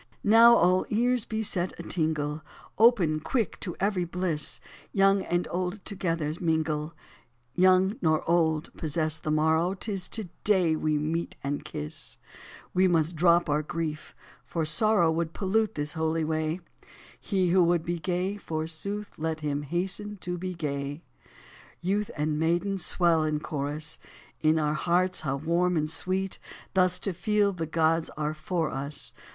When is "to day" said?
10.09-10.75